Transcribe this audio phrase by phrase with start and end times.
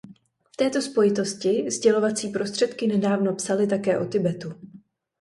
[0.53, 4.49] V této spojitosti sdělovací prostředky nedávno psaly také o Tibetu.